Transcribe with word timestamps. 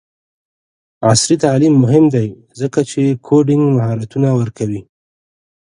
عصري 1.09 1.35
تعلیم 1.45 1.73
مهم 1.83 2.05
دی 2.13 2.27
ځکه 2.59 2.79
چې 2.89 3.01
کوډینګ 3.27 3.63
مهارتونه 3.77 4.29
ورکوي. 4.39 4.81